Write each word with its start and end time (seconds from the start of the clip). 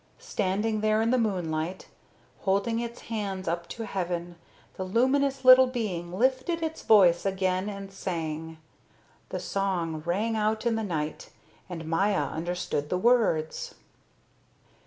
Standing 0.17 0.81
there 0.81 0.99
in 0.99 1.11
the 1.11 1.19
moonlight, 1.19 1.85
holding 2.39 2.79
its 2.79 3.01
hands 3.01 3.47
up 3.47 3.69
to 3.69 3.85
heaven, 3.85 4.35
the 4.73 4.83
luminous 4.83 5.45
little 5.45 5.67
being 5.67 6.11
lifted 6.11 6.63
its 6.63 6.81
voice 6.81 7.23
again 7.23 7.69
and 7.69 7.91
sang. 7.93 8.57
The 9.29 9.39
song 9.39 10.01
rang 10.03 10.35
out 10.35 10.65
in 10.65 10.73
the 10.73 10.81
night, 10.81 11.29
and 11.69 11.85
Maya 11.85 12.29
understood 12.33 12.89
the 12.89 12.97
words. 12.97 13.75